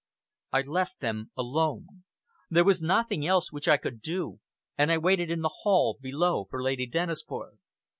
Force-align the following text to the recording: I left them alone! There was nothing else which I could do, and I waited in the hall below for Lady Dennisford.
I 0.51 0.63
left 0.63 0.99
them 0.99 1.29
alone! 1.37 2.05
There 2.49 2.63
was 2.63 2.81
nothing 2.81 3.27
else 3.27 3.51
which 3.51 3.67
I 3.67 3.77
could 3.77 4.01
do, 4.01 4.39
and 4.75 4.91
I 4.91 4.97
waited 4.97 5.29
in 5.29 5.41
the 5.41 5.53
hall 5.61 5.99
below 6.01 6.45
for 6.49 6.63
Lady 6.63 6.87
Dennisford. 6.87 7.59